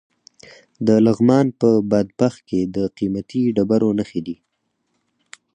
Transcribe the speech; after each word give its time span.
د 0.87 0.87
لغمان 1.05 1.47
په 1.59 1.69
بادپخ 1.91 2.33
کې 2.49 2.61
د 2.75 2.77
قیمتي 2.97 3.41
ډبرو 3.55 3.89
نښې 3.99 4.21
دي. 4.27 4.35